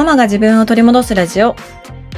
[0.00, 1.54] ママが自分を取り戻すラジオ。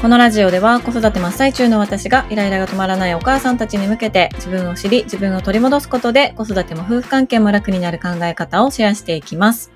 [0.01, 9.73] このラジオでは子育て真っ最中の私がイライラが止まらないお母さんたちに向けて自分を知り自分を取り戻すことで子育ても夫婦関係も楽になる考え方をシェアしていきます。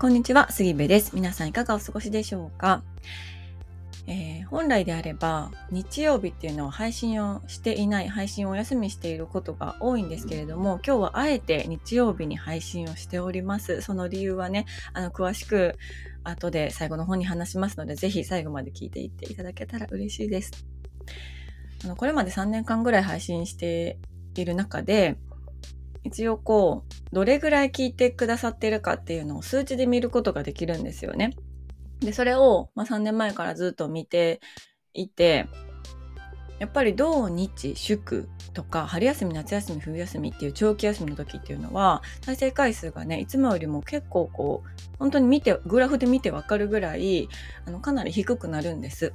[0.00, 1.12] こんにちは、杉部です。
[1.14, 2.82] 皆さんいかがお過ごしでしょうか？
[4.08, 13.82] えー、本来であれば日曜日っていうのは配信をしていない配信をお休みしていることが多いんですけれども今日はあえて日曜日に配信をしております。
[13.82, 15.76] その理由はねあの詳しく
[16.22, 20.66] 後で最後の方に話しますのでぜひ最後まで聞いていっていただけたら嬉しいです。
[21.84, 23.98] あのこれまで3年間ぐらい配信して
[24.34, 25.16] いる中で
[26.04, 31.32] 一応こうどれぐらい聞いてくださっているかっていうのを数値で見ることができるんですよね。
[32.00, 34.40] で、それを、まあ、3年前からずっと見て
[34.94, 35.48] いて、
[36.58, 47.28] やっぱり土日祝とか春休み夏休み冬休みっていう長期休みの時っていうのは再生回数がねいつもよりも結構こう本当に見てグラフで見てわかるぐらい
[47.66, 49.12] あのかなり低くなるんです。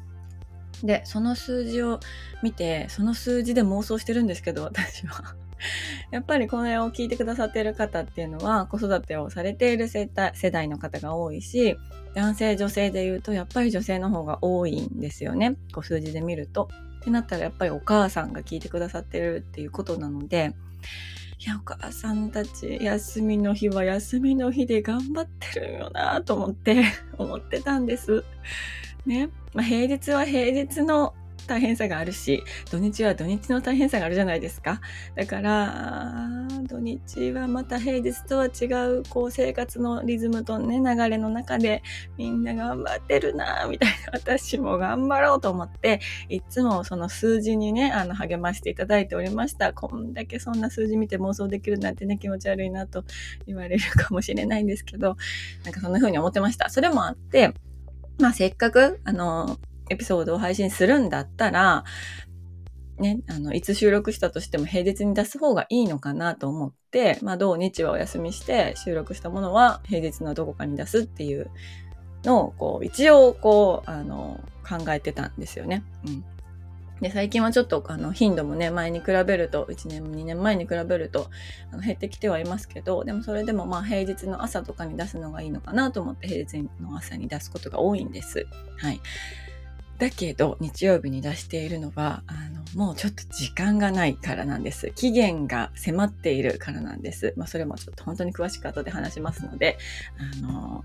[0.84, 2.00] でその数字を
[2.44, 5.36] 見てその数字で妄想してるんですけど私は
[6.12, 10.08] やっぱりこれを聞いてくださっている方っていうのは子育てをされている世
[10.52, 11.78] 代の方が多いし
[12.14, 16.70] 男性女性で言うとやっぱり女性の方が多いんですよねこう数字で見ると。
[17.02, 20.54] ってなったらやっぱりお母さんが聞いてくださってるっていうことなので
[21.40, 26.84] いやお母さんたち休みの日は休みの日で頑張ってるよなと思って
[27.18, 28.24] 思ってたんです。
[29.08, 31.16] ね、まあ、平日は平日の
[31.48, 34.82] 大変さがあるし土日は土日の大変さがあるじゃないですか。
[35.16, 36.30] だから
[36.64, 38.66] 土日はまた平日とは違
[39.00, 41.84] うこう生活のリズムとね流れの中で
[42.18, 49.74] みんな頑張ってるなみたいな私も頑張ろうと思っていつもその数字にねあの励ましていただいておりました。
[49.74, 53.04] こんだけそんな数字見て妄想できるなんてね気持ち悪いなと
[53.46, 55.18] 言われるかもしれないんですけど
[55.64, 56.70] なんかそんな風に思ってました。
[56.70, 57.54] それもあって
[58.20, 59.58] まあせっかくあの
[59.92, 61.84] エピソードを配信するんだったら、
[62.98, 71.50] ね、あの、いつ収録したとしても平日に出す方がいいのかなと思って、まあ、土日はお休みして収録したものは平日のどこかに出すっていう
[72.24, 75.84] のを、こう、一応、こう、あの、考えてたんですよね。
[76.08, 76.24] うん。
[77.02, 81.32] で、最近はちょっとあの頻度もね、前に比べると、1年、2年前に比べると
[81.72, 88.46] あの減ってきてはいますけど、でもそれでもまあ平日の朝とかに出すのがいいのかなと思って平日の朝に出すことが多いんです。
[88.78, 89.02] はい。
[90.02, 94.92] だけど日曜日に出しているのはあのもうちょっと時間がないからなんです。
[94.96, 97.36] 期限が迫っているからなんです。
[97.38, 99.78] まあ、それもちょっと本当に詳しく後で話しますので、
[100.18, 100.84] あの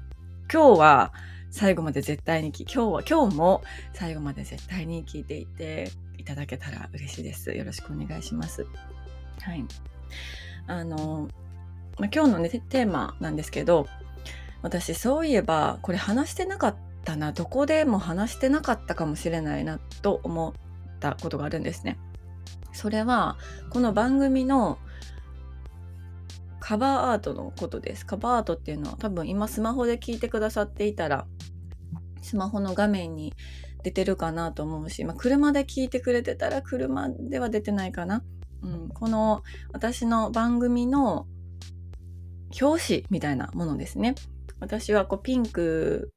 [0.52, 1.12] 今日は
[1.50, 3.62] 最後まで絶対に今日は今日も
[3.94, 7.54] 最後まで絶対に聞いていていただけたら嬉しいです。
[7.54, 8.66] よろしくお願いします。
[9.40, 9.64] はい。
[10.66, 11.30] あの、
[11.98, 13.86] まあ、今日のねテーマなんですけど、
[14.60, 20.52] 私そういえばこれ話してなかったったなどこでも話してなかったかもしれないなと思っ
[20.98, 21.98] たことがあるんですね。
[22.72, 23.38] それは
[23.70, 24.78] この番組の
[26.58, 28.04] カバーアートのことです。
[28.04, 31.26] カバーアートっていうのは多分今スマホで聞いてくださっていたら
[32.22, 33.32] スマホの画面に
[33.84, 38.24] 出てるかなと思うし、まあ、車で聞いてくれてたら車では出てないかな。
[38.62, 41.26] うん、この私の番組の
[42.60, 44.16] 表紙みたいなものですね。
[44.58, 46.10] 私はこうピンク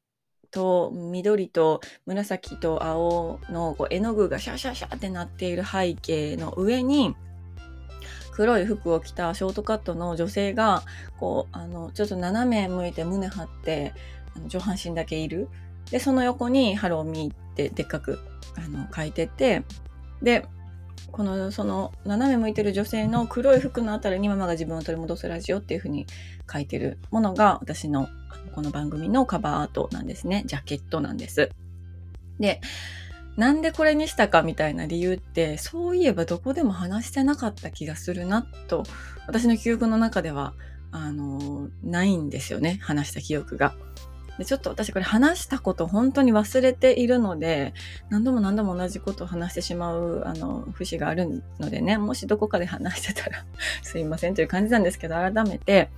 [0.52, 7.16] と緑と紫と青のこう絵の具がシャシャシャってなっている背景の上に
[8.32, 10.84] 黒い服を着たショートカットの女性が
[11.20, 13.94] こうあのちょっと斜め向いて胸張って
[14.36, 15.50] あの上半身だけいる。
[15.92, 18.20] でその横に「ハローミー」ってでっかく
[18.56, 19.64] あの書いてて
[20.22, 20.46] で
[21.12, 26.08] このその斜め向いてる女性の黒い服のあたりにママが自分を取り戻すラジオっていう風に
[26.52, 28.08] 書いてるものが私の
[28.54, 30.44] この番組のカバーアートなんですね。
[30.46, 31.52] ジャケットなんです。
[32.40, 32.62] で、
[33.38, 38.84] なんでこれにしたかみたいな理由って、そういえばどこでも話してなかった気がするなと、
[39.28, 40.54] 私の記憶の中では、
[40.92, 42.80] あの、ないんですよね。
[42.82, 43.76] 話した記憶が。
[44.40, 47.74] でちょっと私これ話したこと本当に忘れているので
[48.10, 53.46] 何度も何度も同じことを話してしまうあの節があるのでねもしどこかで話してたら
[53.84, 55.90] すいませんという感じなんですけど改めて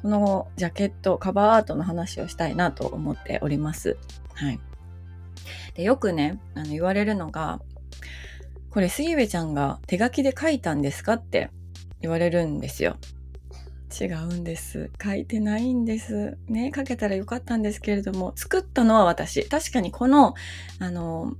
[0.00, 3.98] このジャケットカバーアートの話をしたいなと思っております。
[4.32, 4.58] はい、
[5.74, 7.60] でよくねあの言われるのが
[8.70, 11.50] これ杉部ちゃんが手書きで書いたんですかって
[12.00, 12.96] 言われるんですよ。
[13.92, 14.90] 違うんです。
[15.02, 16.38] 書いてないんです。
[16.48, 19.48] ね、書けたらよかったんですけれども、作ったのは私。
[19.48, 20.34] 確かにこの、
[20.78, 21.34] あの、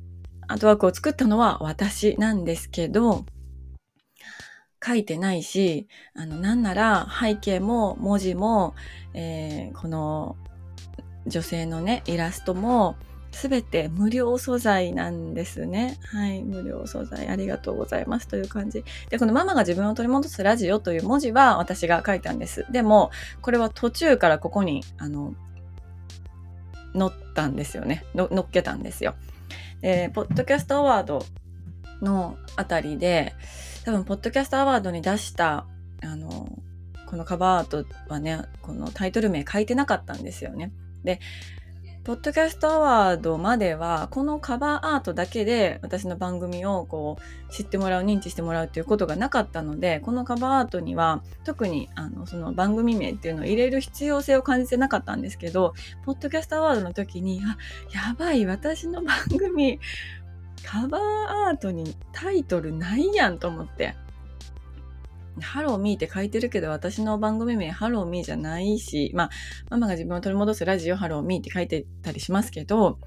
[0.49, 3.25] アートワークを作ったのは私なんですけど、
[4.85, 8.75] 書いてないし、あの、なんなら背景も文字も、
[9.15, 10.37] えー、この
[11.27, 12.97] 女性のね、イラストも、
[13.33, 15.99] すべて無料素材なんですね。
[16.13, 18.85] はい、無料素材ありがとうございますという感じ。
[19.09, 22.67] で、このママが自分を取り戻すラジオという文字は私が書いたんです。
[22.71, 25.35] でも、これは途中からここに、あの、
[26.97, 28.05] 載ったんですよね。
[28.15, 29.15] の載っけたんですよ。
[29.81, 31.25] で、ポッドキャストアワード
[32.03, 33.35] のあたりで、
[33.85, 35.67] 多分、ポッドキャストアワードに出した、
[36.03, 36.49] あの、
[37.07, 40.73] このカバーアートはね、このタイトル名書いてなかったんですよね。
[41.05, 41.21] で、
[42.05, 57.57] ポッドキャストアワードまでは、このカバーアートだけで私の番組をこう知ってもらう、認知してもらうということがなかったので、このカバーアートには特にあのその番組名っていうのを入れる必要性を感じてなかったんですけど、ポッドキャストアワードの時に、あ、
[57.95, 59.79] やばい、私の番組、
[60.65, 61.01] カバー
[61.51, 63.95] アートにタイトルないやんと思って。
[65.41, 69.31] Hello me って書いてるけど、私の番組名 Hello me じゃないし、まあ、
[69.71, 72.99] ママが自分を取り戻すラジオハローミーって書いてたりしますけど、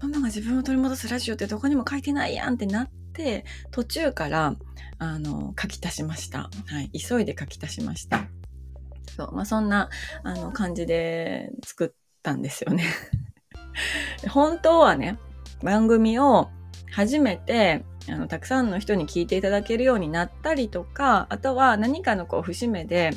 [0.00, 4.56] ママが自分を取り戻すラジオってどこにも書いてないやんってなって、途中から、
[4.98, 6.50] あの、書き足しました。
[6.66, 6.90] はい。
[6.90, 8.26] 急いで書き足しました。
[9.16, 9.34] そう。
[9.34, 9.88] まあ、そんな、
[10.22, 11.92] あの、感じで作っ
[12.22, 12.84] たんですよね。
[14.28, 15.18] 本当はね、
[15.62, 16.50] 番組を
[16.92, 23.10] 初めてあのたくさんの人に聞いていただけるようになったりとかあとは何かのこう節目で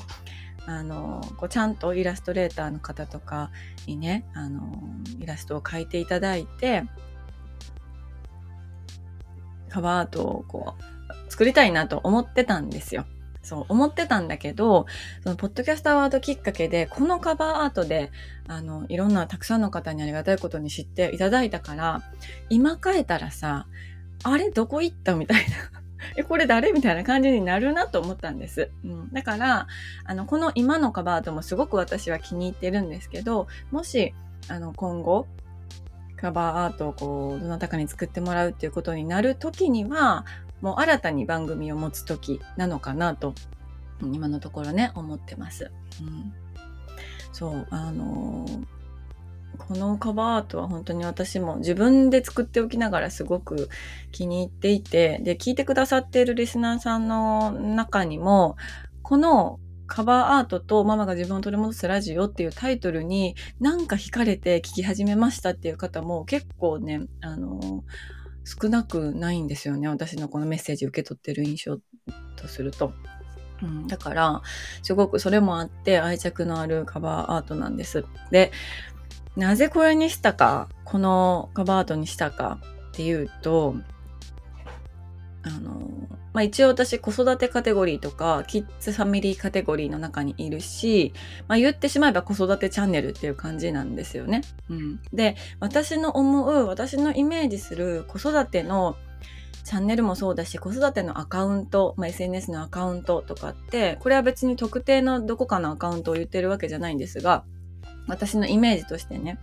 [0.66, 3.51] あのこうちゃんとイラストレーターの方とか
[3.86, 4.72] にねあの
[5.19, 6.84] イラストを描いていただいて
[9.69, 13.06] カバーアートをこう作りたいなと思ってたんですよ。
[13.48, 14.88] そう思ってたんだけど、
[15.24, 18.12] そのポッドキャストアワードきっかけで、このカバーアートで、
[18.45, 22.04] あの、いろんなたくさんの方にありがたいことに知っていただいたから、
[22.50, 23.68] 今変えたらさ、
[24.24, 24.50] あれ？
[24.52, 25.16] どこ行った？
[25.16, 25.56] みたいな。
[26.18, 26.72] え、これ誰？
[26.72, 28.69] みたいな感じになるなと思ったんです。
[28.84, 29.68] うん、だから、
[30.06, 34.14] あの、この今のカバーともすごく私は気に入ってるんですけど、もし、
[34.48, 35.28] あの、今後、
[36.16, 40.25] カバーアートをこう、どなたかに作ってもらうっていうことになる時には、
[40.62, 43.36] もう新たに番組を持つ時なのかなと、
[44.02, 45.72] 今のところね、思ってます。
[46.02, 46.34] うん、
[47.31, 48.77] そう、あのー
[49.57, 53.69] このカバーアートは本当に私も自分で作っておきながらすごく
[54.12, 58.56] 気に入っていて、で、聞いてくださっているリスナーさんの中にも、
[59.01, 67.83] このカバーアートとママが自分を取り戻すラジオっていうタイトルになんか惹かれて聞き始めましたっていう方も結構ね、あの、
[68.44, 69.88] 少なくないんですよね。
[69.88, 71.77] 私のこのメッセージ受け取ってる印象
[72.36, 72.94] とすると。
[73.62, 74.42] うん、だから、
[74.83, 78.06] すごくそれもあって愛着のあるカバーアートなんです。
[78.30, 78.51] で、
[79.38, 83.75] なぜこれにしたか、このカバートにしたかっていうと、
[85.44, 85.80] あの、
[86.34, 91.13] まあ、一応私子育てカテゴリーとかキッズファミリーカテゴリーの中にいるし、
[91.48, 94.42] まあ、言ってしまえば子育てチャンネルっていう感じなんですよね。
[94.69, 98.98] うん、で、私の思う、私のイメージする子育ての
[99.63, 107.44] チャンネルもそうだし、子育てのアカウント、まあ、SNS のアカウントとかって、これは別に特定のどこかのアカウントを言ってるわけじゃないんですが、
[108.07, 109.38] 私のイメージとしてね。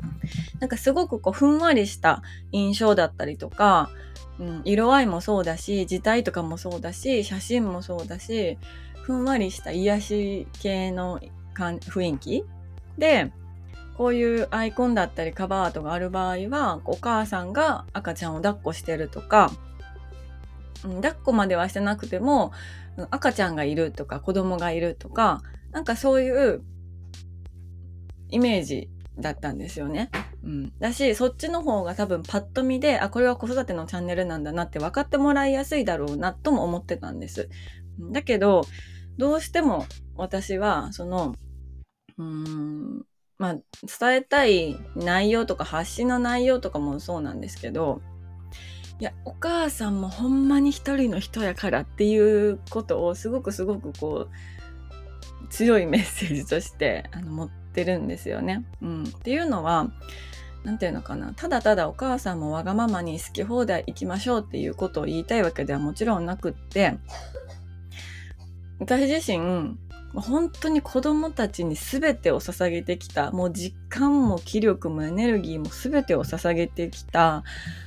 [0.59, 2.23] なんかすごくこう、ふんわりした
[2.53, 3.91] 印象だったりとか、
[4.39, 8.59] うん、色合いもそうだし、字体とかもそうだし、写真もそうだし、
[9.03, 11.21] ふんわりした癒し系の
[11.55, 12.45] 雰囲気？
[12.99, 13.33] で、
[13.97, 19.53] こういうアイコンだったりカバーアートがある場合は、お母さんが赤ちゃんを抱っこしてるとか、
[20.85, 22.51] うん、抱っこまではしてなくても、
[23.11, 26.63] 赤ちゃんがいるとか子供がいるとか、なんかそういう
[28.31, 28.89] イメージ
[29.19, 30.11] だったんですよね。
[30.43, 30.73] うん。
[30.79, 37.49] だし、そっちの方が多分パッと見で、あ、これは子育てのチャンネルなんだなって分かってもらいやすいだろうなとも思ってたんです。
[38.13, 38.65] だけど、
[39.17, 41.35] どうしても私は、その、
[42.19, 43.07] うーん、
[43.39, 48.01] まあ、伝えたい内容とか発信の内容とかもそうなんですけど、
[49.01, 58.65] いや、お母さんもほんまに一人の人やからっていうことをすごくすごくこう、強いメッセージとしてあの持ってってるんですよね。
[58.81, 59.91] うん、っていうのは
[60.63, 61.35] 何て言うのかな。
[61.35, 66.97] ただただお母さんもわがままに好き放題行きましょうっていうことを言いたいわけではもちろんなくって
[68.79, 69.77] 私自身
[70.21, 73.31] 本当に子供たちに全てを捧げてきた。
[73.33, 77.45] もう実感も気力もエネルギーも全てを捧げてきた。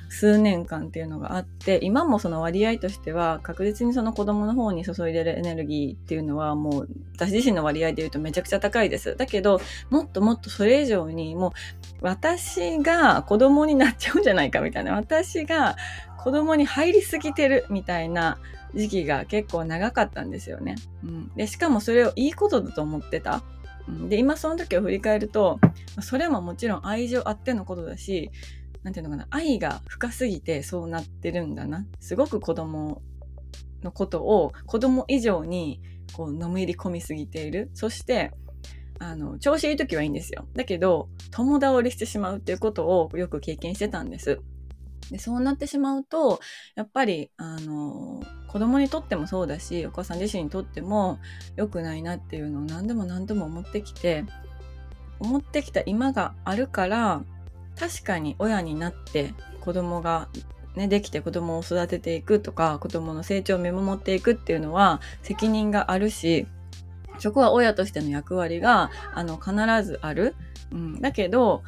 [0.09, 9.17] 数年間っていうのがあって、今もその割合としては確実にその子供の方に注いでるエネルギーっていうのはもう私自身の割合で言うとめちゃくちゃ高いです。
[9.17, 11.51] だけど、もっともっとそれ以上にもう
[12.01, 15.75] 私が子供になっちゃうんじゃないかみたいな、私が
[16.17, 18.37] 子供に入りすぎてるみたいな
[18.73, 20.75] 時期が結構長かったんですよね。
[21.03, 23.43] うん、でしかもそれをいいことだと思ってた。
[23.87, 25.59] うん、で今その時を振り返ると
[26.01, 28.29] それももちろん愛情あってのことだし
[28.83, 31.85] 何て言うのかな愛が深すぎてそうなってるんだな。
[31.99, 33.01] すごく子供
[33.83, 35.81] のことを子供以上に
[36.13, 37.69] こうのめり込みすぎている。
[37.73, 38.31] そして
[38.99, 40.47] あの調子いい時はいいんですよ。
[40.55, 44.41] だけど友倒れしてしまうっていうことをよく経験してたんです。
[45.11, 46.39] でそうなってしまうと
[46.75, 51.19] やっぱりあの子供にとってもそうだしお母さん自身にとっても
[51.55, 54.25] 良くないなっていうのを何度も何度も思ってきて
[55.19, 57.23] 思ってきた今があるから
[57.79, 60.29] 確かに親になって子供が
[60.75, 66.45] ね、できて子供を育てていくとか子供の成長を見守っていくっていうのは責任があるし
[67.17, 70.35] そこは親としての役割があの必ずある。
[70.71, 71.63] うん、だけど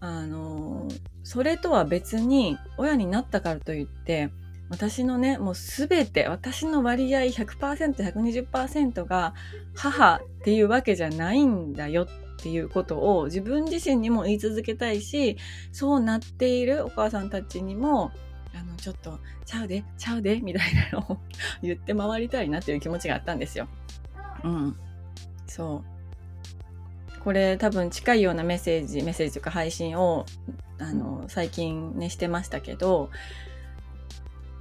[0.00, 0.88] あの
[1.22, 4.30] それとは別に親になったからといって
[4.68, 9.34] 私のねもう全て私の割合 100%120% が
[9.74, 15.36] 母っていうわけじゃないんだよっていうことを自分自身にも言い続けたいし
[15.72, 18.12] そうなっているお母さんたちにも
[18.54, 21.18] あのちょっとちゃうでちゃうでみたいなのを
[21.62, 23.68] 言って回りたいなっていう気持ちがあったんですよ。
[24.44, 24.76] うん、
[25.46, 25.95] そう
[27.26, 30.26] これ多分近いようなメッセージメッセージとか配信を
[30.78, 33.10] あの最近ねしてましたけど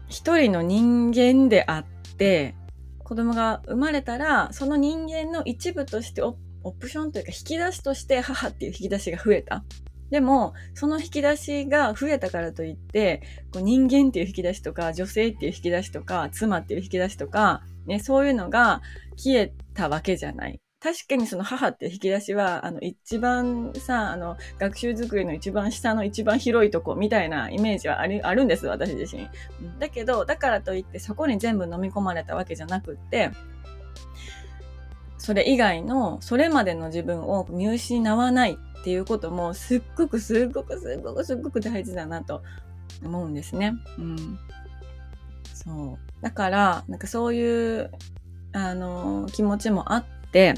[0.10, 1.86] 一人の人間であっ
[2.18, 2.56] て
[3.04, 6.36] 子供が生まれたらその人間の一部としてオ
[6.72, 9.64] プションというか引き出しとして母っていう引き出しが増えた。
[10.10, 18.84] でも、その引き出しが増えたからといって、こう人間っていう引き出しとか、女性っていう引き出しとか、妻っていう引き出しとか、ね、そういうのが
[19.18, 20.60] 消えたわけじゃない。
[20.86, 29.28] 確かにその母って引き出しは、あの、一番さ、あの、学習机の一番下の一番広いとこみたいなイメージはあるあるんです、私自身。
[29.80, 33.32] だけど、だからといってそこに全部飲み込まれたわけじゃなくって、
[35.18, 42.44] それ以外の、それまでの自分を見失わないっていうことも、すっごくすっごくすっごくすっごく大事だなと
[43.04, 43.74] 思うんですね。
[43.98, 44.40] うん。
[45.52, 46.22] そう。
[46.22, 47.92] だから、なんかそういう、
[48.54, 50.54] あの、気持ちもあって、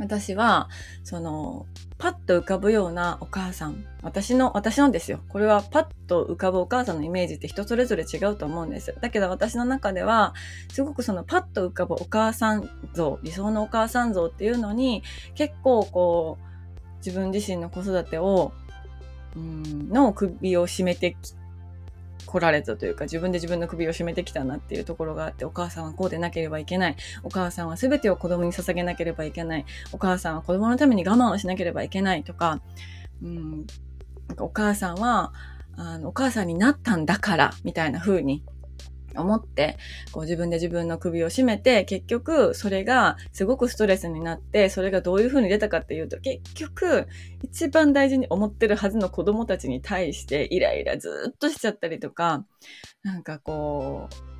[0.00, 0.70] 私は、
[1.04, 1.66] その、
[1.98, 3.84] パッと浮かぶようなお母さん。
[4.02, 5.20] 私の、私のですよ。
[5.28, 8.94] これはパッと浮かぶお母さんのイメージって人それぞれ違うと思うんです。
[8.98, 10.34] だけど私の中では、
[10.72, 15.02] すごくそのパッと浮かぶお母さん像、理想のお母さん像っていうのに、
[15.34, 18.52] 結構こう、自分自身の子育てを、
[19.36, 21.34] うん、の首を絞めてき
[22.26, 26.96] 来られたというか、自分で自分の首を絞めてきたなっていうところがあって、お母さんはこうでなければいけない。
[27.22, 29.64] お母さんは全てを子供に捧げなければいけない。
[29.92, 32.60] お母さんは子供のために我慢をしなければいけないとか、
[33.22, 33.66] うん、
[34.28, 35.32] なんかお母さんは、
[35.76, 38.42] あの、お母さんになったんだから、みたいな風に
[39.16, 39.76] 思って、
[40.12, 47.06] こう自分で自分の首を絞めて、結局それがすごくストレスになって、それがどういう風に出たかっていうと、結局
[47.42, 52.44] 一番大事に思ってるはずの子供たちに対してイライラずっとしちゃったりとか、
[53.02, 54.30] なんかこう、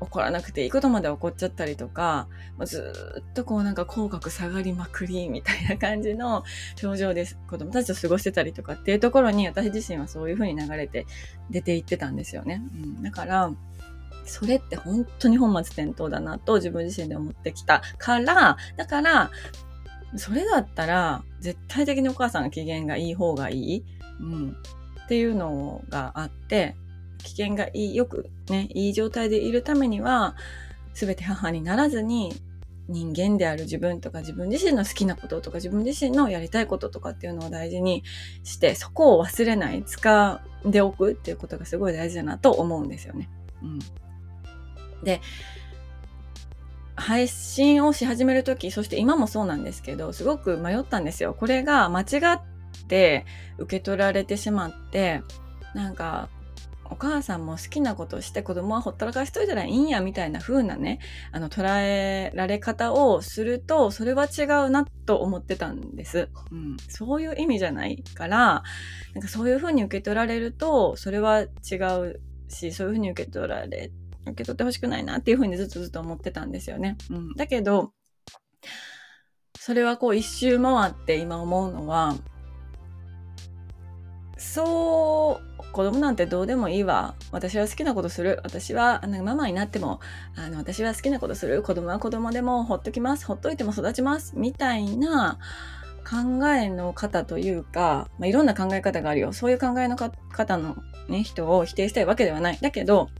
[0.00, 2.26] 怒らなくていいことまで起こっちゃったりとか、
[2.64, 6.42] ずっとこうなんか口角下がりまくりみたいな感じの
[6.82, 11.06] 表情で子供たちと過ごしてたりとかっていうところに私自身はそういう風に流れて
[11.50, 12.62] 出ていってたんですよね。
[12.74, 13.52] うん、だから、
[14.24, 19.30] それって本当に本末転倒だなと自分自身で思ってきたから、だから、
[20.16, 23.84] それだったら絶対的にお母さんが機嫌がいい方がいい、
[24.20, 24.56] うん、
[25.04, 26.76] っていうのがあって、
[27.18, 30.36] 機嫌がいい、よくね、いい状態でいるためには、
[30.94, 32.32] すべて母にならずに
[32.90, 38.02] 人間である自分とか自分自身の好きなこととか自分自身のやりたいこととかっていうのを大事に
[38.42, 43.30] してそこを忘れない使っておくっていうことがすごい大事だなと思うんですよね。
[43.62, 43.78] うん、
[45.02, 45.20] で、
[46.96, 51.34] 配信をし始めるとき、そして今もそうなんですけど、すごく迷ったんですよ。
[51.34, 52.04] これが間違
[52.34, 52.40] っ
[52.88, 53.24] て
[53.58, 55.22] 受け取られてしまって、
[55.74, 56.28] なんか、
[56.90, 60.98] お母さんも好きなことをして子供はほったらかしといたらいいんやみたいな風なね、
[61.30, 66.28] あの捉えられ方をすると、それは違うなと思ってたんです。
[66.50, 66.76] うん。
[66.88, 68.64] そういう意味じゃないから、
[69.14, 71.46] なんかそういう風に受け取られると、それは違
[72.00, 73.92] うし、そういう風に受け取られ
[74.26, 76.96] 受け取ってほしくないなっていうふうにずっとずっと思ってたんですよね。
[77.10, 77.92] うん、だけど、
[79.58, 82.14] それはこう一周回って今思うのは、
[84.36, 87.14] そう、子供なんてどうでもいいわ。
[87.30, 88.40] 私は好きなことする。
[88.42, 90.00] 私は、なんかママになっても、
[90.34, 91.62] あの、私は好きなことする。
[91.62, 93.26] 子供は子供でもほっときます。
[93.26, 94.32] ほっといても育ちます。
[94.36, 95.38] みたいな
[96.08, 99.32] 考えの方というか、まあ、いろんな考え方があるよ。
[99.32, 100.76] そういう考えの方の
[101.08, 102.58] ね、人を否定したいわけではない。
[102.60, 103.10] だけど、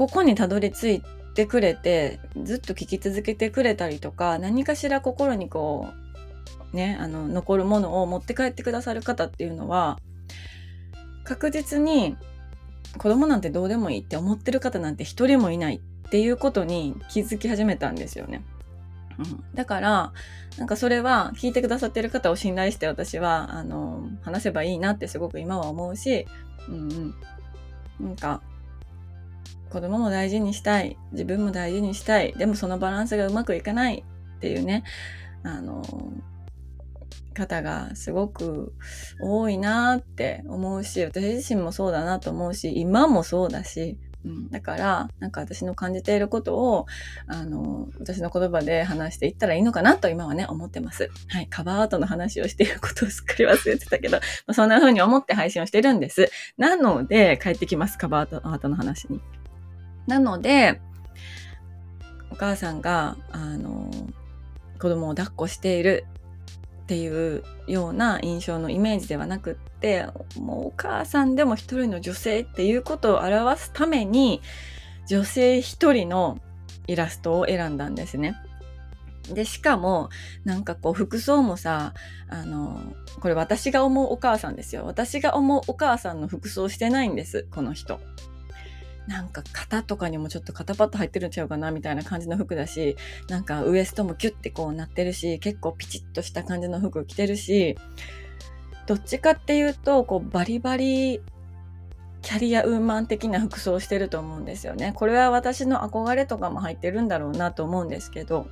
[0.00, 1.02] ここにたどり着い
[1.34, 5.88] てくれてずっと聞き続けてくれたりとか何かしら心にこ
[6.72, 9.98] うねあの残るものを持って帰ってくださる方っていうのは
[11.24, 12.16] 確実に
[12.96, 18.42] 子供なんてどうでもいいって思ってる方なんて一人もいないっていうことに気づき始めたんですよね。
[19.18, 20.12] うん、だから
[20.56, 26.26] なんかそれは聞いてくださってる方を信頼して私はあの話せばいいなってすごく今は思うし、
[26.70, 27.14] うんうん、
[28.00, 28.40] なんか
[29.70, 30.96] 子供も大事にしたい。
[31.12, 32.32] 自分も大事にしたい。
[32.32, 34.04] でもそのバランスがうまくいかない。
[34.36, 34.84] っていうね。
[35.42, 35.82] あの
[37.34, 38.74] 方がすごく
[39.20, 43.98] 多いなって思うし私自身もそうだなと思うし今もそうだし。
[44.22, 46.84] うん、だからなんか私の感じていることを
[47.26, 51.10] あの私の言葉で話していったらいいのかなと今はね思ってます。
[51.28, 56.30] はい、カバーアートの話をしていることをすっかり忘れてたけど、 まそんな風に思って配信をしてるんです。
[56.58, 57.96] なので帰ってきます。
[57.96, 59.22] カバーアートの話に。
[60.10, 60.80] なので
[62.30, 63.88] お母さんがあの
[64.80, 66.04] 子供を抱っこしている
[66.82, 74.42] っていうような印象のイメージではなくってもうお母さんでも一人の女性っていうことを表すために
[75.06, 76.40] 女性一人の
[76.88, 78.34] イラストを選んだんですね。
[79.32, 80.08] で、しかも、
[80.44, 81.94] なんかこう、服装もさ、
[82.28, 82.80] あの、
[83.20, 84.84] これ私が思うお母さんですよ。
[84.84, 88.00] 私が思うお母さんの服装してないんです、この人。
[89.06, 92.96] なんか肩とかにもちょっと肩パッド入ってるんちゃうかなみたいな感じの服だし、
[93.28, 97.76] なんかウエストもキュッてこうなってるし、結構ピチッとした感じの服着てるし、
[98.86, 101.20] どっちかっていうと、こうバリバリ
[102.22, 104.92] キャリアウーマン的な服装をしてると思うんですよね。
[104.94, 108.46] これは私の憧れとかも入ってるんだろうなと思うんですけど、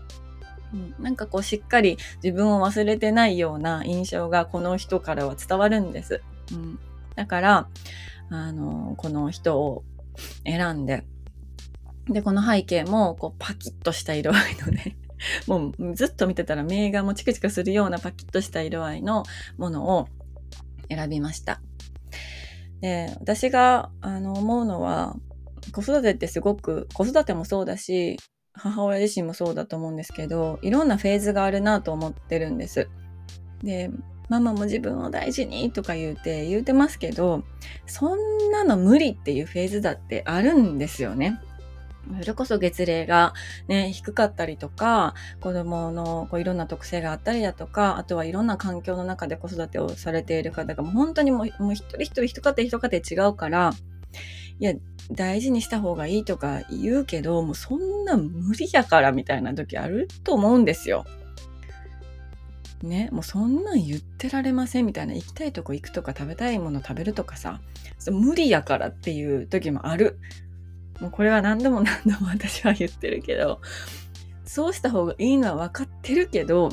[0.73, 6.23] うん、なんかこうしっかり自分を忘れてないような印象がこの人からは伝わるんです。
[6.53, 6.79] うん、
[7.15, 7.69] だから、
[8.31, 9.85] あの、この人を
[10.45, 11.05] 選んで、
[12.09, 14.97] で、この背景も、こう、パキッとした色合いのね、
[15.47, 19.25] もうずっと見てたら目がもチクチクするようなパキッとした色合いの
[19.59, 20.09] ものを
[20.89, 21.61] 選びました。
[22.81, 25.17] で、私が、あの、思うのは、
[25.73, 28.17] 子育てってすごく、子育てもそうだし、
[28.53, 32.89] 母親自身もそうだと思うんですけど、いろんなフェーズがあるなと思ってるんです。
[33.63, 33.91] で、
[34.29, 37.45] ママも自分を大事にとか言うて言うてますけど、
[37.87, 41.41] そんなの無理っていうフェーズだってあるんですよね。
[42.21, 43.35] それこそ月齢が
[43.67, 53.73] ね、低かったりとか、子供のこういろんな特性があったりだとか、あとはいろんな環境の中で子育てをされている方がもう本当にもうもう一人一人一家庭一家庭違うから、
[54.59, 54.73] いや、
[55.11, 61.05] 大事にした方がいいとか言うけど、もうそんな無理やからみたいな時あると思うんですよ。
[62.83, 67.61] ね、もうそんなん言ってられませんみたいな行きたいとこ行くとか食べたいもの食べるとかさ
[68.11, 70.19] 無理やからっていう時もある。
[71.01, 73.61] もうこれは何度も何度も 私は言ってるけど
[74.45, 76.71] そうした方がいいのは分かってるけど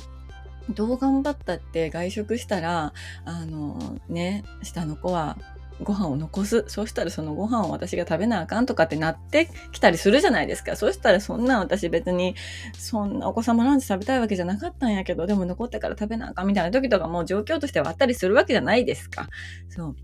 [0.70, 5.38] どう頑張ったって外食したらあのね下の子は
[5.82, 6.64] ご飯を残す。
[6.68, 10.76] そうしたらそのご飯を私が食べなあかんとかってなってきたりするじゃないですか。
[10.76, 12.36] そうしたらそんな私別に、
[12.78, 19.28] そんなお子様ランチ食べたいわけじゃなかったんやけど、でも残ってから食べなあかんみたいな時とかもう状況としてはあったりするわけじゃないですか。
[19.70, 19.96] そう。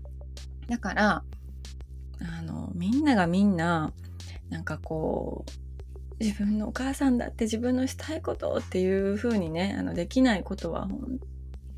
[0.68, 1.22] だから、
[2.20, 3.92] あの、みんながみんな、
[4.50, 11.18] なんかこう、自分のお母さんだって自分のしたいことっていう風にね、あの、できないことは本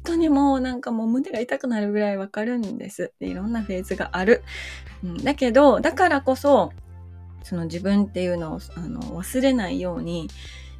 [0.05, 3.13] 当にもうなんかもう胸が痛くなるぐらいわかるんです。
[3.19, 4.43] でいろんなフェーズがある。
[5.03, 6.73] うん、だけど、だからこそ、
[7.43, 10.31] その自分っていうのをあの忘れないように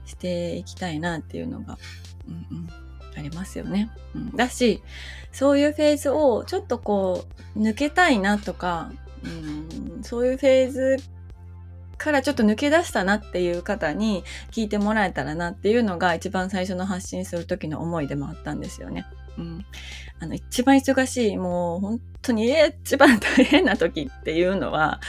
[0.07, 1.79] していきたいなっていうのが、
[2.27, 2.69] うんうん、
[3.17, 3.91] ありますよね。
[4.15, 4.83] うん、だし、
[5.33, 7.25] そういうフェーズをちょっとこ
[7.57, 9.29] う抜けたいなとか、う
[9.99, 10.97] ん、そういうフェーズ
[12.05, 19.07] からちょっと抜け出したなっていう方に聞いてもらえたらなっていうのが一番最初の発信する時の思いでもあったんですよね。
[19.39, 19.65] うん。
[20.21, 22.53] あの、一番忙しい、もう本当に
[22.85, 25.01] 一番大変な時っていうのは、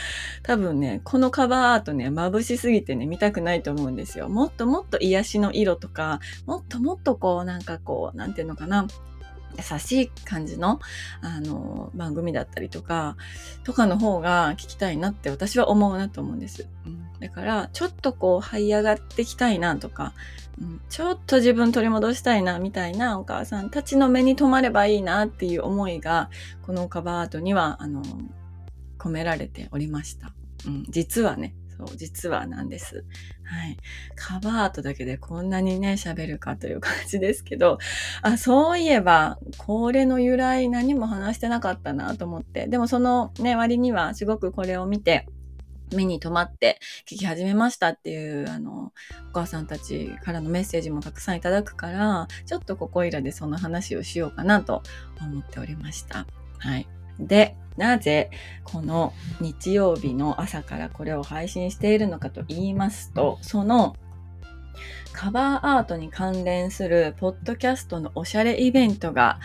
[0.42, 4.30] 多分ね、このカバーアートね、眩しすぎてね、見たくないと思うんですよ。
[4.30, 8.86] もっともっと癒しの色とか、もっともっとこう、なんかこう、なんていうのかな、
[9.56, 10.80] 優しい感じの、
[11.20, 13.16] あの、番組だったりとか、
[13.64, 16.68] とかの方が聞きたいなって私は思うなと思うんです。
[16.86, 20.12] うん、だから、ちょっとこう、這い上がってきたいなとか、
[20.60, 26.30] うん、ちょっと自分取り戻したいな、みたいなお母さんたちの目に留まればいいなっていう思いが、
[26.62, 28.02] このカバーアートには、あの、
[28.98, 30.32] 込められておりました。
[30.66, 33.04] うん、実はね、そう、実はなんです。
[33.44, 33.76] はい。
[34.14, 37.78] カバーアートだけでこんなにね、喋るかという感じですけど、
[38.22, 42.66] あ、そういえば、これの由来何も話してなかったなと思って。
[42.66, 45.26] でもそのね、割にはすごくこれを見て、
[45.94, 48.92] 目に留まって聞き始めましたっていうあの
[49.30, 54.82] お母さんたちからのメッセージもたくさんいただくからちょっとここいらでその話をしようかなと
[55.20, 56.26] 思っておりました。
[56.58, 56.95] はい。
[57.18, 58.30] で、なぜ
[58.64, 63.96] この日曜日の朝からこれを配信しているのかと言いますと、その
[65.12, 69.40] カバーアートに関連するポッドキャストのおしゃれイベントが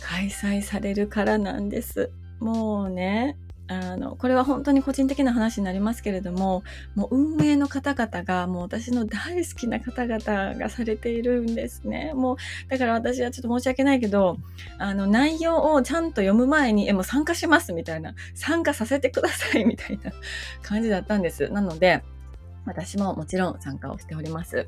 [0.00, 2.10] 開催されるからなんです。
[2.40, 3.36] もうね、
[3.68, 12.12] あの、これは本当に個人的な話になりますけれども、もう運営の方々がもう私の大好きな方々がされているんですね。
[12.14, 12.36] もう、
[12.68, 14.38] だから私はちょっと申し訳ないけど、
[14.78, 20.12] あの、内容をちゃんと読む前に、え、もう参加しますみたいな、参加させてくださいみたいな
[20.62, 21.50] 感じだったんです。
[21.50, 22.02] なので、
[22.64, 24.66] 私ももちろん参加をしております。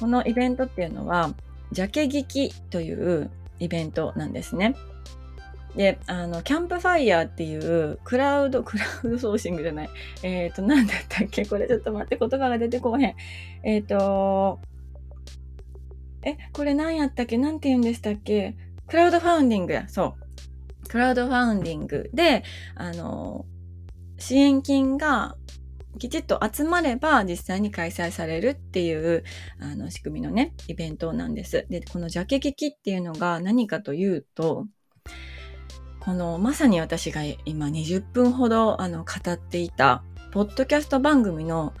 [0.00, 1.32] このイベントっていうのは、
[1.70, 4.74] ジャケ聞きというイベントなんですね。
[5.76, 9.90] で、あの、キャンプファイヤーっていうクラウド、 クラウドソーシングじゃない。
[10.22, 11.46] えっ、ー、と、なんだったっけ？
[11.46, 13.14] これちょっと待って、言葉が出てこへん。
[13.62, 14.58] えっ、ー、と、
[16.22, 17.38] え、これ何やったっけ？
[17.38, 18.56] 何て言うんでしたっけ？
[18.88, 19.88] クラウドファウンディングや。
[19.88, 20.16] そ
[20.84, 20.88] う。
[20.88, 22.42] クラウドファウンディングで、
[22.74, 23.46] あの、
[24.18, 25.36] 支援金が
[25.98, 29.24] きちっと集まれば実際に開催されるっていう
[29.60, 31.66] あの仕組みのね、イベントなんです。
[31.70, 34.66] で、このジャケ聞きっていうのが何かというと、
[36.00, 41.74] このまさに私が今20分ほどあの語っていたポッドキャスト番組の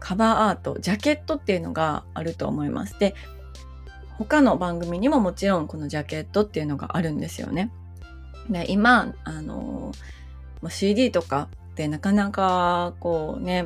[0.00, 2.98] カバーアート、ジャケットっていうのがあると思います。
[2.98, 3.14] で、
[4.18, 7.70] 他の番組にももちろんこのジャケットっていうのがあるんですよね。
[8.50, 9.92] で、今、あの、
[10.68, 13.64] CD とかってなかなかこうね、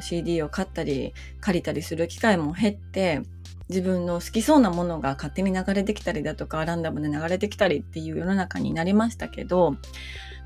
[0.00, 3.22] CD を買ったり借りたりする機会も減って、
[3.70, 9.76] 自分の好きそうなものが勝手に流れてきたりだとか、ランダムで流れてきたりっていう世の中になりましたけど、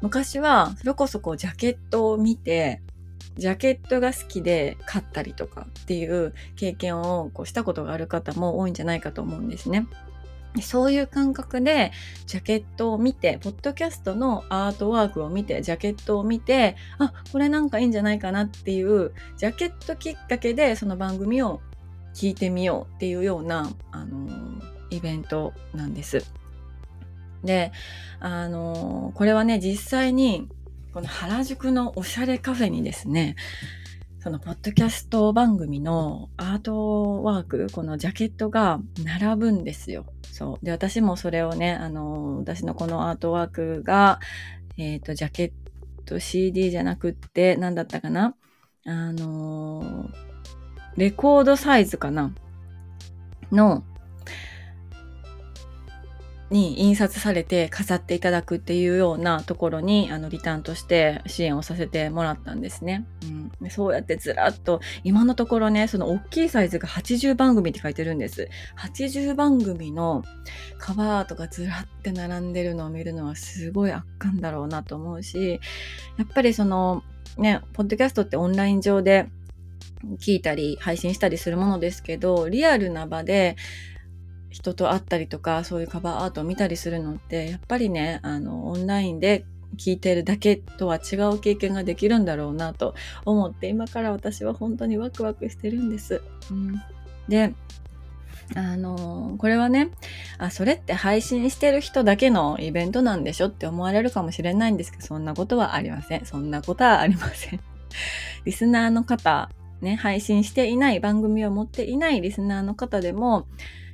[0.02, 2.82] 昔はそれこそこうジャケットを見て、
[3.36, 9.86] ジャケットが好きで買ったりとかっていう経験をこうしたことがある方も多いんじゃないかと思うんですね。
[10.62, 11.90] そういう感覚で
[12.26, 21.60] ジャケットを見て、ポッドキャストのアートワークを見て、ジャケットを見て、あ、これなんかいいんじゃないかなっていう、ジャケットきっかけでその番組を
[22.14, 24.28] 聞いてみようっていうような、あの
[24.90, 26.24] イベントなんです。
[27.42, 27.72] で、
[28.20, 30.48] あのこれはね、実際に、
[30.92, 33.36] この原宿のおしゃれカフェにですね、
[34.20, 40.06] そのポッドキャスト番組のアートワーク、このジャケットが並ぶんですよ。
[40.22, 40.64] そう。
[40.64, 44.20] で、私もそれをね、あの、私のこのアートワークが、
[44.78, 45.52] えっ、ー、と、ジャケッ
[46.06, 48.34] ト CD じゃなくって、何だったかな？
[48.86, 50.08] あの
[50.96, 52.32] レコードサイズかな？
[53.52, 53.84] の、
[56.50, 63.06] に印刷されて飾っていただくっていうようなところにあのリターンとして支援をさせてもらったんですね。
[63.60, 68.48] うん、そうやってずらっと今のところねその大きいサイズが80番組って書いてるんです。
[68.78, 70.22] 80番組の
[70.78, 75.60] カバーアートがずらって並んでるのを見るのはすごい圧巻だろうなと思うし
[76.18, 77.02] やっぱりその
[77.36, 79.28] ねポッドキャストってオンライン上で
[80.20, 83.56] 聞いたり配信したりするものですけど、リアルな場で
[84.50, 89.44] 人と会ったりとか、そういうカバーアートを見たりするのって、やっぱりね、あの、オンラインで
[89.76, 96.22] 聞いてるだけとは違う経験ができるんだろうなと思って、今から私は本当にワクワクしてるんです。
[96.50, 96.80] うん、
[97.28, 97.54] で、
[98.54, 99.90] あのこれはね
[100.36, 106.26] あ、それって配信してる人だけのイベントなんでしょって思われるかもしれないんですけど、そんなことはありません。
[106.26, 107.60] そんなことはありません。
[108.44, 109.50] リスナーの方
[109.84, 113.46] ね、配信していない番組を持っていないリスナーの方でも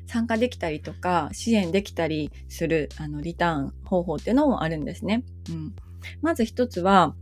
[0.06, 5.22] 参加できたりとか支援できたりするあのリターン方法っていうのもあるんですね。
[5.50, 5.74] うん、
[6.22, 7.14] まず一つは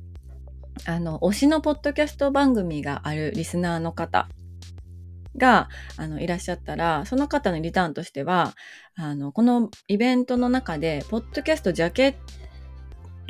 [0.86, 4.28] あの推しのポッドキャスト番組があるリスナーの方
[5.36, 8.54] があのいらっしゃったらその方のリターンとしては
[8.96, 12.16] あのこのイベントの中でポッドキャストジャケ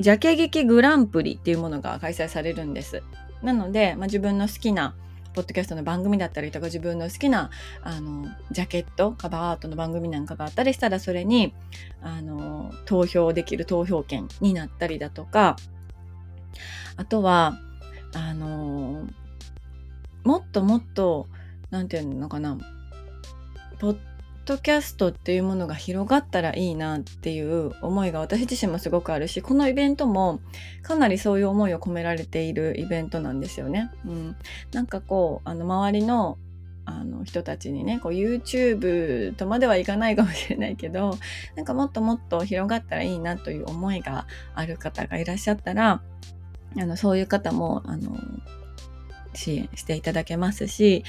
[0.01, 3.03] ジャケ劇グランプリっていうものが開催されるんです。
[3.43, 4.95] なので、まあ、自分の好きな
[5.35, 7.51] ポッドキャストの番組だったりとか自分の好きな
[7.83, 11.55] あのジャケットカバーアートの番組なんかがあったりしたらそれに
[12.03, 15.57] あの投票できる投票権になったりだとか
[16.97, 17.59] あとは
[18.15, 19.07] あの
[20.25, 21.29] もっともっと
[21.71, 22.59] 何て言うのかな
[23.79, 23.97] ポッ
[24.49, 30.41] ドキャストっていうものが広がったらいいなっていう思いが私自身もすごくあるしこのイベントも
[30.83, 33.91] かなりそういう思いを込められているイベントなんですよね。
[34.07, 34.37] うん、
[34.73, 36.39] なんかこうあの周りの
[36.87, 41.19] あの人たちにねこう YouTube とまではいかないかもしれないけど
[41.55, 46.01] なんかもっともっと広がったらいいなという思いがある方がいらっしゃったら
[46.79, 48.17] あのそういう方もあの
[49.35, 51.05] 支援していただけますし、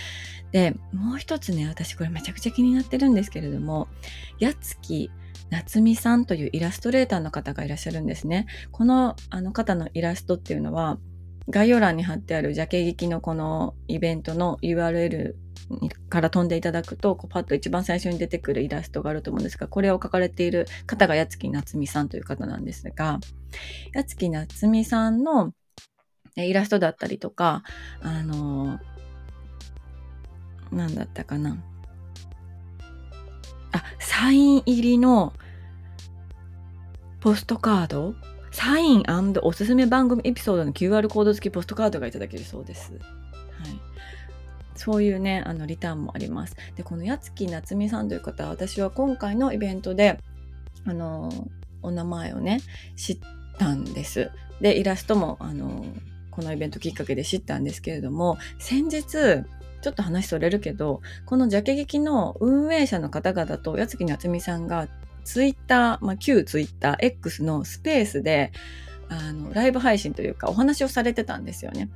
[0.52, 3.88] で、もう一つね、私これめちゃくちゃ気になってるんですけれども、
[4.40, 5.12] やつき
[5.50, 8.46] 夏美さんというイラストレーターの方がいらっしゃるんですね。
[8.72, 11.00] このあの方のイラストっていうのは、
[11.50, 15.34] 概要欄に貼ってあるジャケ劇のこのイベントの URL
[16.08, 23.20] から飛んでいただくと、こうパッと一番最初に出てくるイラストがあると思うんですが、これを描かれている方が八月夏美さんという方なんですが、
[23.96, 25.54] 八月夏美さんの
[26.36, 27.64] イラストだったりとか、
[28.02, 31.58] あのー、なんだったかな。
[33.72, 35.34] あ、サイン入りの
[37.20, 38.16] ポストカード？
[38.52, 39.04] サイン
[39.44, 42.94] おすすめ番組エピソードの QR コード付きポストカードがいただけるそうです。
[42.94, 43.02] はい。
[44.76, 46.56] そういうね、あの、リターンもあります。
[46.76, 50.20] で、このやつきなつみさんという方は、私は今回のイベントで、
[50.86, 51.32] あの、
[51.82, 52.62] お名前をね、
[52.96, 53.20] 知っ
[53.58, 54.32] たんです。
[54.62, 55.86] で、イラストも、あの、
[56.40, 59.44] このイベントきっかけで知ったんですけれども、先日、
[59.82, 64.88] ちょっと話それるけど、このジャケ劇の運営者の方々と、やつきなつみさんが
[65.26, 68.54] ツイッター、まあ、旧ツイッター X のスペースで、
[69.10, 71.90] あの、ライブ配信というかお話をされてたんですよね。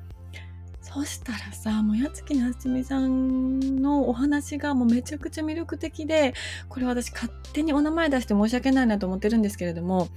[0.81, 6.33] そしたらさ、もうやつきなつみさんのお話がもうめちゃくちゃ魅力的で、
[6.67, 10.09] これ私勝手にお名前出して申し訳ないなと思ってるんですけれども、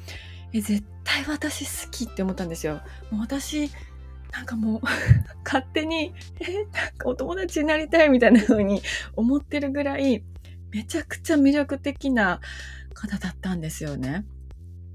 [0.52, 2.80] え、絶対私好きって思ったんですよ。
[3.10, 3.70] もう私、
[4.32, 4.80] なんかもう
[5.44, 8.82] 勝手に、え、なんかお友達になりたいみたいな風に
[9.14, 10.24] 思ってるぐらい、
[10.70, 12.40] めちゃくちゃ魅力的な
[12.94, 14.24] 方だったんですよね。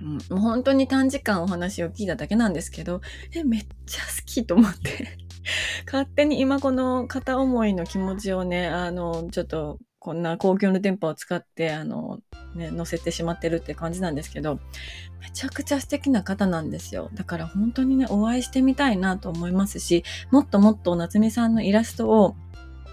[0.01, 3.01] うん、もう本当に短時間お話を聞いただけなんですけど、
[3.33, 5.17] え、めっちゃ好きと思って
[5.85, 12.21] 勝手に今この片思いの気持ちをね、あの、ちょっとこんな公共の電波を使って、あの、
[12.55, 14.59] ね、載せてしまってるって感じなんですけど、
[15.19, 17.11] めちゃくちゃ素敵な方なんですよ。
[17.13, 22.35] だから本当にね、お会いしてみたいなと思いますし、もっともっと夏美さんのイラストを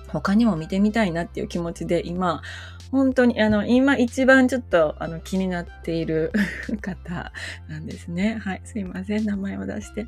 [0.08, 2.42] 他にも見てみたいなっていう気持ちで今、
[2.90, 6.30] 本当に、あの、今一番ちょっと、あの、気になっている
[6.82, 7.32] 方
[7.68, 8.38] なんですね。
[8.44, 8.60] はい。
[8.64, 9.24] すいません。
[9.24, 10.06] 名前を出して。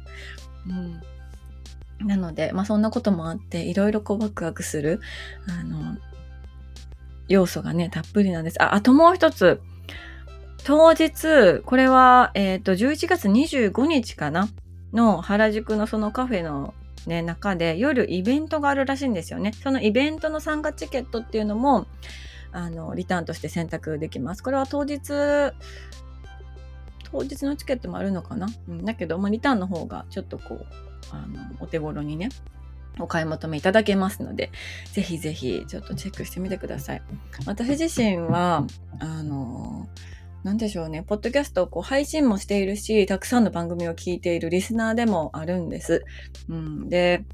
[0.68, 2.06] うん。
[2.06, 5.00] なので、まあそんなこともあって、いろいろこうワクワクする、
[5.48, 5.96] あの、
[7.30, 8.62] 要素がね、たっぷりなんです。
[8.62, 9.62] あ、あともう一つ。
[10.64, 14.48] 当日、これは、えっ、ー、と、11月25日かな？
[14.92, 16.74] の原宿のそのカフェの
[17.06, 19.52] ね、中で夜イベントがあるらしいんですよね。
[19.62, 21.86] そのイベントの参加チケットっていうのも、
[22.52, 24.42] あの、リターンとして選択できます。
[24.42, 25.00] これは当日、
[27.10, 30.66] 当日のチケットもあるのかな、うん、だけど、まあ、リターンの方がちょっとこう、
[31.12, 32.28] あの、お手頃にね、
[32.98, 34.50] お買い求めいただけますので、
[34.92, 37.02] ぜひぜひちょっとチェックしてみてください。
[37.46, 38.66] 私自身は、
[38.98, 39.88] あの、
[40.42, 46.04] なんでしょうね、ポッドキャストをこう配信もしているし、たくさんの番組を聞いているリスナーでもあるんです。
[46.48, 47.24] うん、で、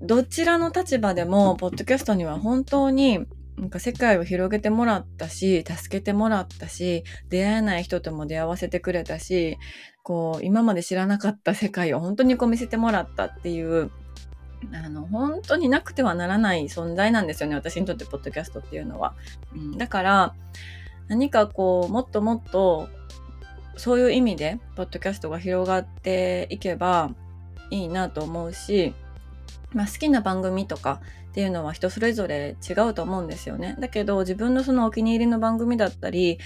[0.00, 9.58] どちらの立場でも、ポッドキャストには本当になんか世界を広げてもらったし、助けてもらったし、出会えない人とも出会わせてくれたし、
[10.02, 13.90] こう、今まで知らなかった世界を本当にこう見せてもらったっていう、
[14.72, 17.54] あの、本当になくてはならない存在なんですよね。
[17.54, 19.14] 私にとってポッドキャストっていうのは。
[19.54, 20.34] うん、だから、
[21.08, 22.88] 何かこう、もっともっと、
[23.76, 27.10] そういう意味で、ポッドキャストが広がっていけば
[27.70, 28.94] いいなと思うし、
[29.72, 33.76] まあ、好きな番組とかっていうのは人それぞれ違うと思うんですよね。
[33.80, 36.38] だけど自分のそのお気に入りの番組だったり、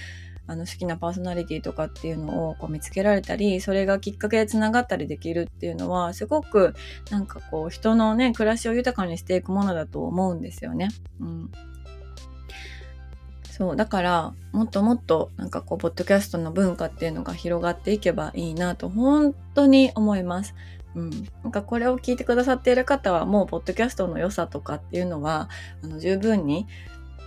[0.46, 6.74] あの好きなパーソナリティとかっていうのをこう見つけられたり、それがきっかけで繋がったりできるっていうのは、すごく
[7.11, 10.88] なんかこう人のね、暮らしを豊かにしていくものだと思うんですよね。
[11.20, 11.50] うん。
[13.50, 20.54] そう、だから、もっともっと、なんかこう、ポッドキャストの文化っていうのが広がっていけばいいなと、本当に思います。
[20.96, 21.11] うん、
[21.42, 25.50] なんかこれを聞いてくださっている方はもうポッドキャストの良さとかっていうのは
[25.85, 26.66] あの十分に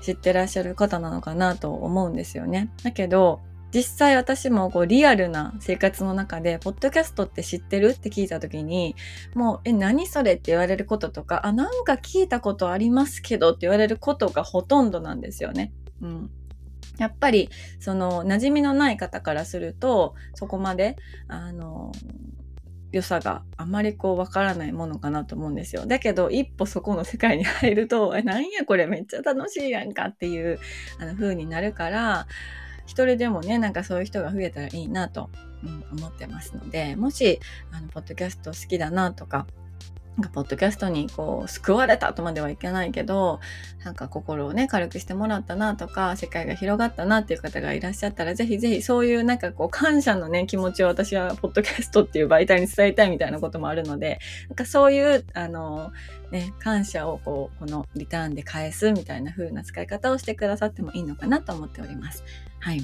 [0.01, 2.71] 知ってらっしゃる方なのかなと思うんですよね。
[2.83, 8.95] だけど実際私もこうリアルな生活の中で、ポッドキャストって知ってるって聞いた時に、
[9.35, 15.71] もう、え、何それって言われることとか、あ、なんか聞いたことありますけどって言われることがほとんどなんですよね。
[16.01, 16.31] うん。
[16.97, 20.95] やっぱり、その、馴染みのない方からすると、そこまで、
[21.27, 21.91] あの、
[22.91, 25.85] 良さがあまりこうわからないものかなと思うんですよ。
[25.85, 30.59] だけど一歩そこの世界に入ると、 え、なんやこれめっちゃ楽しいやんかっていう
[30.99, 32.27] あの風になるから、
[32.85, 35.29] 一人でもね、なんかそういう人が増えたらいいなと、
[35.63, 37.39] うん、思ってますので、もし、
[37.71, 39.45] あの、ポッドキャスト好きだなとか、
[40.19, 43.39] なんかポッドキャストにこう救われたとまではいけないけど
[43.85, 55.93] なんか心をね軽くしてもらったなとか世界が広がったなっていう方がいらっしゃったらぜひぜひそういうなんかこう感謝のね気持ちを私はポッドキャストっていう媒体に伝えたいみたいなこともあるのでなんかそういうあの
[56.31, 62.25] ね感謝をこうこのリターンで返すみたいな風な使い方をしてくださってもいいのかなと思っております。
[62.59, 62.81] はい。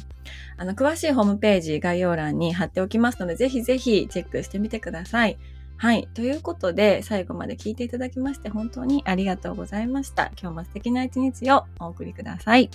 [0.56, 5.38] あの詳しいホームページ概要欄に貼っておきますのでぜひぜひチェックしてみてください。
[5.78, 6.08] はい。
[6.14, 10.32] ということで、最後まで聞いていただきまして本当にありがとうございました。
[10.40, 12.70] 今日も素敵な一日をお送りください。